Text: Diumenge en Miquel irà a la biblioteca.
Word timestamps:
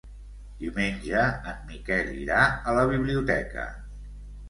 Diumenge 0.63 1.27
en 1.53 1.61
Miquel 1.73 2.11
irà 2.25 2.43
a 2.73 2.77
la 2.81 2.91
biblioteca. 2.97 3.73